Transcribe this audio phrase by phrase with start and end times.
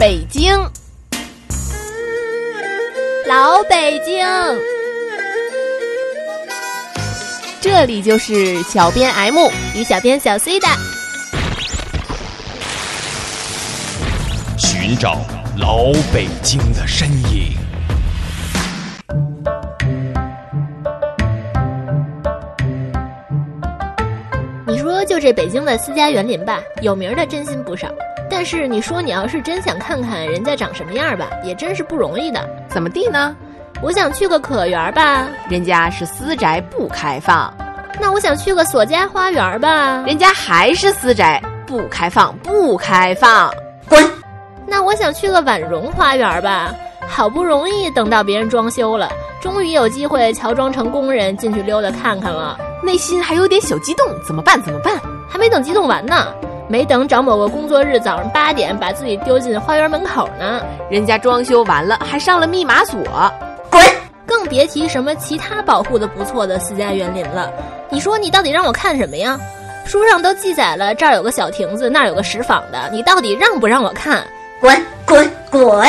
[0.00, 0.58] 北京，
[3.26, 4.26] 老北京，
[7.60, 10.66] 这里就是小编 M 与小编小 C 的
[14.56, 15.18] 寻找
[15.58, 17.54] 老北京的身影。
[24.66, 27.86] 你说就这北京的私家园林吧，有名的真心不少。
[28.40, 32.40] 但是你说你要是真想看看人家长什么样吧，也真是不容易的。
[32.70, 33.36] 怎么地呢？
[33.82, 37.52] 我想去个可园吧，人家是私宅不开放。
[38.00, 43.52] 那我想去个索家花园吧，人家还是私宅不开放，不开放。
[43.86, 44.02] 滚！
[44.66, 46.74] 那我想去个婉容花园吧，
[47.06, 49.10] 好不容易等到别人装修了，
[49.42, 54.58] 终于有机会乔装成工人进去溜达看看了，内心还有点小激动，怎么办？
[54.62, 54.98] 怎么办？
[55.28, 56.28] 还没等激动完呢。
[56.70, 63.02] 没等找某个工作日早上八点把自己丢进花园门口呢，人家装修完了还上了密码锁，
[63.68, 63.82] 滚！
[64.24, 67.52] 更别提什么其他保护的不错的私家园林了。
[67.90, 69.36] 你说你到底让我看什么呀？
[69.84, 74.24] 书上都记载了，这儿有个小亭子，那儿有个石坊的，你到底让不让我看？
[74.60, 75.88] 滚滚滚！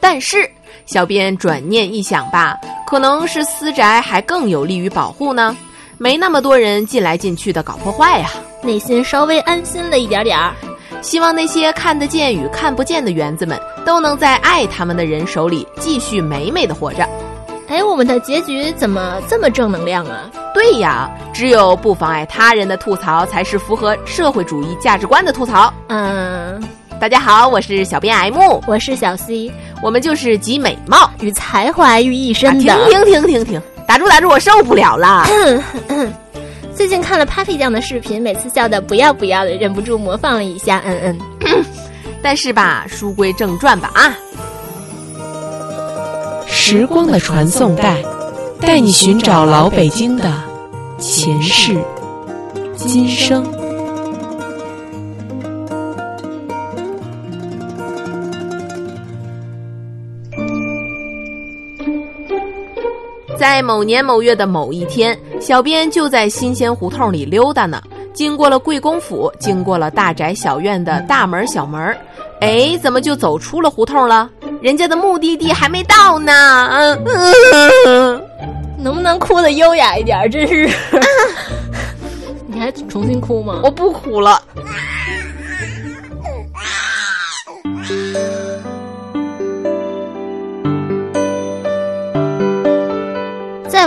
[0.00, 0.50] 但是
[0.84, 2.56] 小编转念一想吧，
[2.88, 5.56] 可能是私宅还更有利于保护呢。
[5.96, 8.30] 没那么多人进来进去的搞破坏呀，
[8.62, 10.52] 内心稍微安心了一点点儿。
[11.00, 17.08] 希望那些看得见与看不见的园子们，都能在爱他们的人手里继续美美的活着。
[17.68, 20.28] 哎，我们的结局怎么这么正能量啊？
[20.54, 25.72] 对呀，只有不妨碍他人的吐槽，才是符合社会主义价值观的吐槽。
[25.88, 26.60] 嗯，
[26.98, 32.74] 大家好，我是小编 M，我是小 C，我们就是集美貌与才华于一身的。
[32.74, 33.62] 停停停停停！
[33.86, 35.26] 打住打住，我受不了了。
[36.78, 40.80] 最近看了 Papi 酱的视频，每次笑的不要不要的，忍不住模仿了一下。
[40.86, 41.64] 嗯嗯。
[42.22, 44.16] 但是吧，书归正传吧啊。
[46.46, 48.00] 时光的传送带，
[48.60, 50.32] 带你寻找老北京的
[51.00, 51.76] 前世
[52.76, 53.44] 今生。
[63.36, 67.80] 在某年某月的某一天，小编就在新鲜胡同里溜达呢。
[68.12, 71.96] 经过了贵公府，经过了大宅小院的大门小门
[72.40, 74.28] 哎，怎么就走出了胡同了？
[74.60, 76.68] 人家的目的地还没到呢。
[77.86, 78.20] 嗯，
[78.76, 80.28] 能不能哭的优雅一点？
[80.30, 80.68] 真是，
[82.46, 83.60] 你还重新哭吗？
[83.62, 84.42] 我不哭了。
[84.56, 84.62] 再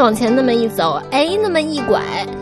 [0.02, 2.02] 往前那么一走，哎，那么一拐，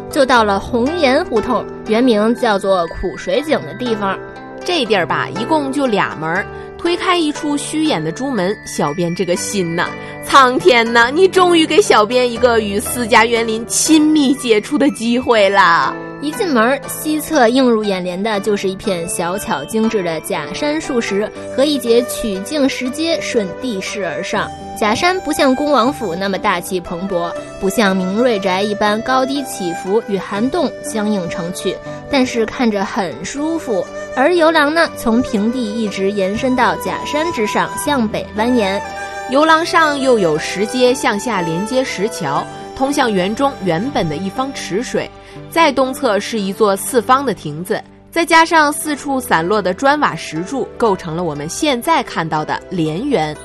[0.10, 4.18] 就到了红岩胡同，原名叫做苦水井的地方。
[4.64, 6.46] 这地儿吧，一共就俩门儿
[6.78, 9.90] 推开一处虚掩的朱门，小编这个心呐，
[10.24, 15.94] 苍天呐，你终于给小编一个与私家园林亲密接触的机会啦！
[16.22, 24.52] 一进门，西侧映入眼帘的就是一片小巧精致的假山树石和一节曲径石阶顺地势而上。
[24.78, 27.32] 假山不像恭王府那么大气蓬勃，
[27.62, 31.74] 不像明瑞宅一般高低起伏与涵洞相映成趣，
[32.12, 33.86] 但是看着很舒服。
[34.14, 38.82] 而游廊呢，从平地一直延伸到假山之上，向北蜿蜒。
[39.30, 45.10] 游廊上又有石阶向下连接石桥，通向园中原本的一方池水。
[45.50, 53.36] 在东侧是一座四方的亭子，再加上四处散落的砖瓦石柱，构成了我们现在看到的莲园。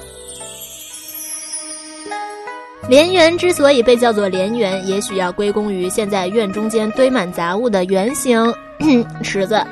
[2.88, 8.54] 莲园之所以被叫做莲园，也许要归功于现在院中间堆满杂物的圆形
[9.24, 9.64] 池子。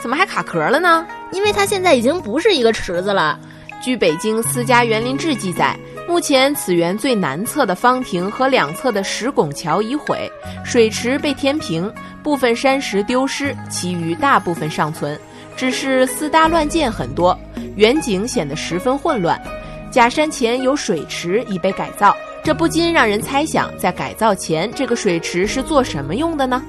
[0.00, 1.04] 怎么还卡壳了呢？
[1.32, 3.40] 因为它现在已经不是一个池子了。
[3.82, 5.76] 据《北京私家园林志》记载，
[6.08, 10.30] 目前此园最南侧的方亭和两侧的石拱桥已毁，
[10.64, 15.18] 水池被填平，部分山石丢失，其余大部分尚存。
[15.56, 17.36] 只是私搭乱建很多，
[17.76, 19.40] 园景显得十分混乱。
[19.90, 22.16] 假山前有水池已被改造。
[22.44, 26.62] 这不禁让人猜想，在改造前，这个水池是做什么用的呢？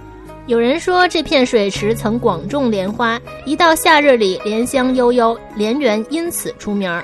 [0.48, 7.04] 有人说，这片水池曾广种莲花，一到夏日里，莲香悠悠，莲园因此出名儿。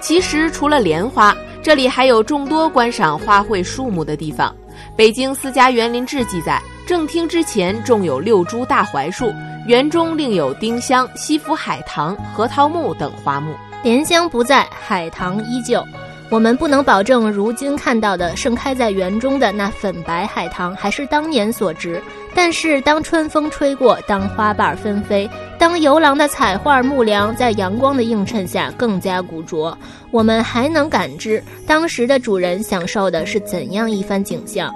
[0.00, 4.50] 其实，除了莲花，这里还有众多观赏花卉树木的地方。
[4.96, 9.30] 《北京私家园林志》记载，正厅之前种有六株大槐树，
[9.66, 13.54] 园中另有丁香、西府海棠、核桃木等花木。
[13.82, 15.84] 莲香不在，海棠依旧。
[16.30, 22.02] 我们不能保证如今看到的盛开在园中的那粉白海棠还是当年所植，
[22.34, 25.28] 但是当春风吹过，当花瓣纷飞，
[25.58, 29.76] 当游廊的彩画木梁在阳光的映衬下更加古拙，
[30.10, 34.72] 我们还能感知当时的主人享受的是怎样一番景象。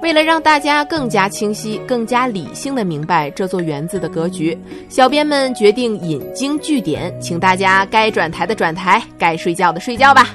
[0.00, 4.56] 为了让大家更加清晰、更加理性的明白这座园子的格局，
[4.88, 10.28] 小编们决定引经据典，请大家该转台的转台，该睡觉的睡觉吧。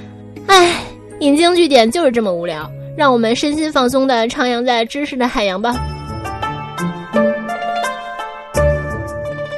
[0.48, 0.76] 唉，
[1.22, 5.74] 引经据典就是这么无聊，让我们身心放松的徜徉在知识的海洋吧。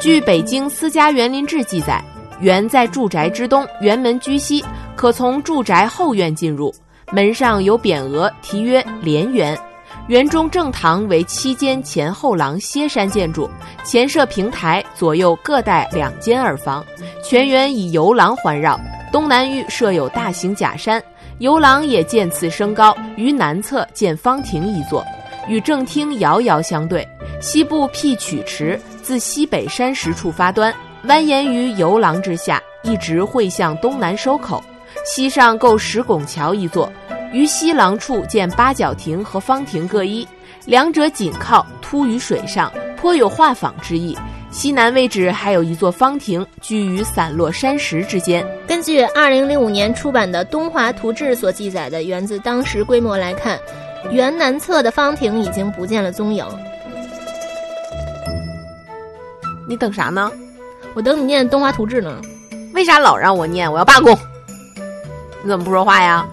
[0.06, 2.00] 据《北京私家园林志》记载，
[2.40, 4.64] 园在住宅之东，园门居西，
[4.96, 6.72] 可从住宅后院进入。
[7.12, 9.58] 门上有匾额，题曰“莲园”。
[10.08, 13.50] 园中正堂为七间前后廊歇山建筑，
[13.84, 16.86] 前设平台，左右各带两间耳房。
[17.24, 18.80] 全园以游廊环绕，
[19.12, 21.02] 东南隅设有大型假山，
[21.40, 25.04] 游廊也渐次升高，于南侧建方亭一座，
[25.48, 27.04] 与正厅遥遥相对。
[27.46, 28.80] 西部辟曲池。
[29.04, 30.74] 自西北山石处发端，
[31.06, 34.64] 蜿蜒于游廊之下，一直汇向东南收口。
[35.06, 36.92] 西上构石拱桥一座，
[37.32, 40.28] 于西廊处建八角亭和方亭各一，
[40.66, 44.18] 两者紧靠，凸于水上，颇有画舫之意。
[44.50, 48.44] 西南位置还有一座方亭，居于散落山石之间。
[48.68, 53.60] 根据二零零五年出版的《东华图志》所记载的园子当时规模来看，
[54.10, 56.44] 园南侧的方亭已经不见了踪影。
[59.68, 60.32] 你等啥呢？
[60.94, 62.22] 我等你念《东华图志》呢。
[62.74, 63.72] 为啥老让我念？
[63.72, 64.18] 我要罢工！
[65.44, 66.26] 你怎么不说话呀？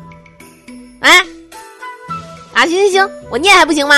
[1.00, 1.18] 哎，
[2.52, 3.94] 啊，行行行，我念还不行吗？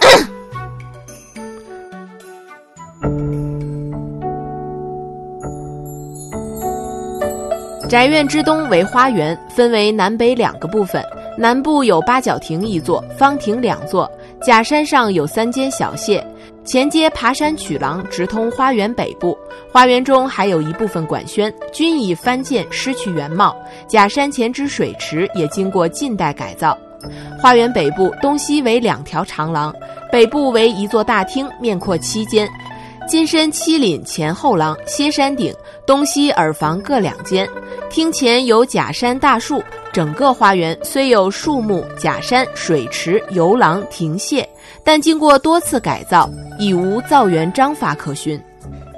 [7.88, 11.02] 宅院之东为花园，分为南北两个部分。
[11.38, 14.10] 南部有八角亭一座，方亭两座，
[14.42, 16.22] 假山上有三间小榭。
[16.66, 19.38] 前街爬山曲廊直通花园北部，
[19.72, 23.56] 花园中还有一部分管轩，均已翻建失去原貌。
[23.86, 26.76] 假山前之水池也经过近代改造。
[27.40, 29.72] 花园北部东西为两条长廊，
[30.10, 32.48] 北部为一座大厅，面阔七间，
[33.08, 35.54] 金身七檩前后廊，歇山顶，
[35.86, 37.48] 东西耳房各两间。
[37.88, 39.62] 厅前有假山大树。
[39.96, 44.44] 整个花园虽有树木、假山、水池、游廊、亭榭，
[44.84, 46.28] 但经过多次改造，
[46.58, 48.38] 已无造园章法可循。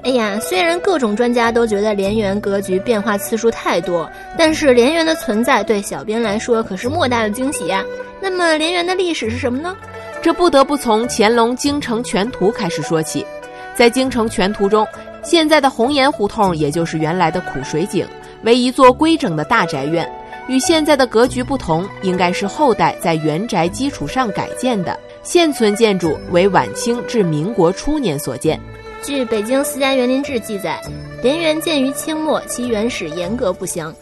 [0.02, 7.84] 哎呀，虽然各种专家都觉得莲园格局变化次数太多，但是莲园的存在对小编来说可是莫大的惊喜呀。
[8.20, 9.76] 那么莲园的历史是什么呢？
[10.20, 13.24] 这不得不从乾隆京城全图开始说起。
[13.72, 14.84] 在京城全图中，
[15.22, 18.04] 现在的红岩胡同也就是原来的苦水井，
[18.42, 20.10] 为一座规整的大宅院。
[20.48, 24.98] 与现在的格局不同，应该是后代在原宅基础上改建的。
[25.22, 28.58] 现存建筑为晚清至民国初年所建。
[29.02, 30.80] 据《北京私家园林志》记载，
[31.22, 33.94] 莲园建于清末，其原始严格不详。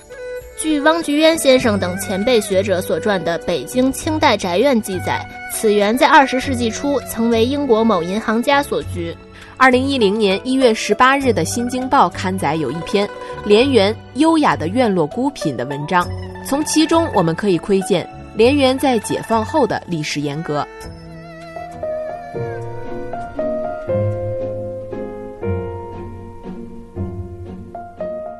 [0.59, 9.15] 据汪菊渊先生等前辈学者所撰的《北京清代宅院》记载，此园在二十世纪初曾为英国某银行家所居。
[9.59, 13.09] 二零一零年一月十八日的《新京报》刊载有一篇
[13.47, 16.07] 《莲园优雅的院落孤品》的文章。
[16.47, 20.67] 从其中我们可以窥见莲园在解放后的历史沿革。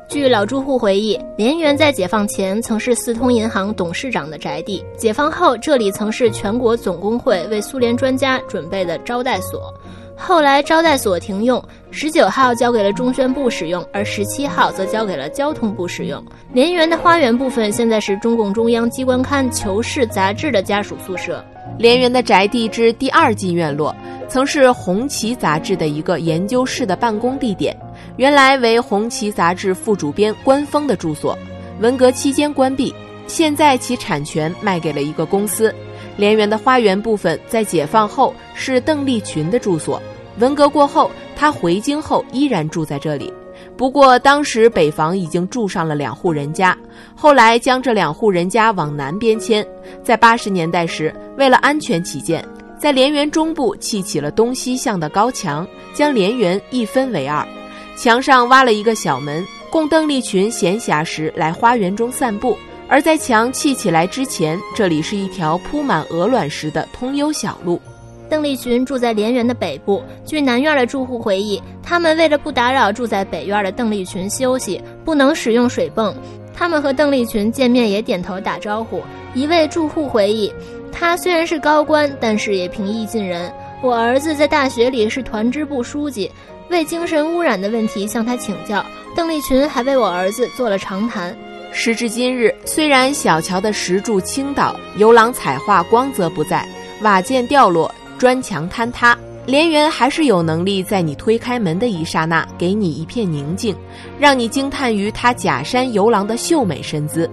[0.07, 9.73] 据老住户回忆，莲园在解放前曾是四通银行董事长的宅地，解放后这里曾是全国总工会为苏联专家准备的招待所。
[10.19, 16.21] 后来招待所停用，十九号交给了中宣部使用，而十七号则交给了交通部使用。
[16.51, 21.43] 莲园的花园部分现在是中共中央机关刊《求是》杂志的家属宿舍。
[21.77, 23.95] 莲园的宅地之第二进院落，
[24.27, 27.77] 曾是《红旗》杂志的一个研究室的办公地点，
[28.17, 31.37] 原来为《红旗》杂志副主编官封的住所。
[31.79, 32.93] 文革期间关闭，
[33.27, 35.73] 现在其产权卖给了一个公司。
[36.17, 40.01] 莲园的花园部分在解放后是邓丽群的住所，
[40.39, 43.31] 文革过后他回京后依然住在这里。
[43.75, 46.75] 不过当时北房已经住上了两户人家，
[47.15, 49.65] 后来将这两户人家往南边迁。
[50.03, 52.43] 在八十年代时，为了安全起见，
[52.79, 57.47] 在莲园中部砌起了东西向的高墙，将莲园一分为二，
[57.95, 62.57] 墙上挖了一个小门，供邓丽群闲暇时来花园中散步。
[62.89, 67.81] 而在墙砌起来之前，这里是一条铺满鹅卵石的通幽小路。
[68.29, 70.01] 邓丽群住在莲园的北部。
[70.25, 76.15] 据南院的住户回忆，他们为了不打扰住在北院的邓丽群休息，不能使用水泵。
[76.53, 79.01] 他们和邓丽群见面也点头打招呼，
[79.33, 80.51] 一位住户回忆，
[80.91, 83.51] 他虽然是高官，但是也平易近人。
[83.81, 86.31] 我儿子在大学里是团支部书记，
[86.69, 88.83] 为精神污染的问题向他请教。
[89.15, 91.37] 邓丽群还为我儿子做了长谈。
[91.77, 96.67] 时至今日，虽然小桥的石柱倾倒，游廊彩画光泽不在，
[97.03, 99.15] 瓦件掉落，砖墙坍塌，
[99.45, 103.75] 莲园还是有能力在你推开门的一刹那，给你一片宁静，
[104.17, 107.29] 让你惊叹于它假山游廊的秀美身姿。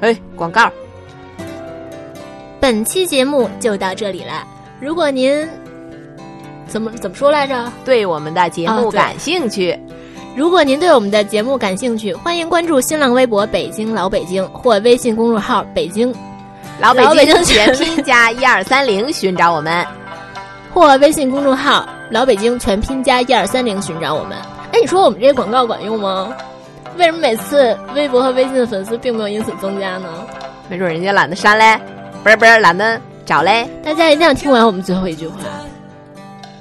[0.00, 0.72] 哎，广告。
[2.58, 4.48] 本期节目就到这里了。
[4.80, 5.46] 如果您
[6.66, 7.70] 怎么怎么说来着？
[7.84, 9.78] 对我们的节目感兴趣，
[10.38, 16.14] 如果您对我们的节目感兴趣，欢迎关注新浪微博“北京老北京”或微信公众号“北京
[16.78, 19.84] 老北京全拼加一二三零”寻找我们，
[20.72, 24.38] 或微信公众号“老北京全拼加一二三零”寻找我们。
[24.70, 26.32] 哎，你说我们这广告管用吗？
[26.96, 30.08] 为什么每次微博和微信的粉丝并没有因此增加呢？
[30.68, 31.76] 没准人家懒得删嘞，
[32.22, 33.68] 不是不是懒得找嘞。
[33.84, 35.34] 大家一定要听完我们最后一句话，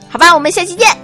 [0.10, 0.34] 好吧？
[0.34, 0.90] 我们下期见。